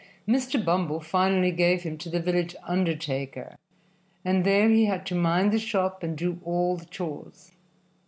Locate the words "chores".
6.87-7.51